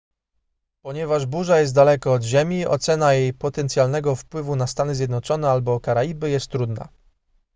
ponieważ 0.81 1.25
burza 1.25 1.59
jest 1.59 1.73
daleko 1.73 2.13
od 2.13 2.23
ziemi 2.23 2.67
ocena 2.67 3.13
jej 3.13 3.33
potencjalnego 3.33 4.15
wpływu 4.15 4.55
na 4.55 4.67
stany 4.67 4.95
zjednoczone 4.95 5.49
albo 5.49 5.79
karaiby 5.79 6.29
jest 6.29 6.47
trudna 6.47 6.89